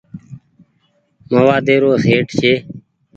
موآدي 1.31 1.75
رو 1.81 1.91
سيٽ 2.05 2.27
ڇي۔ 2.39 2.53